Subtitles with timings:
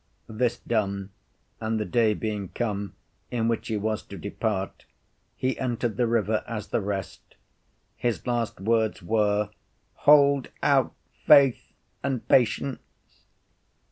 [0.29, 1.11] This done,
[1.59, 2.95] and the day being come
[3.29, 4.85] in which he was to depart,
[5.35, 7.35] he entered the river as the rest.
[7.97, 9.51] His last words were,
[10.09, 10.95] Hold out
[11.27, 12.79] faith and patience.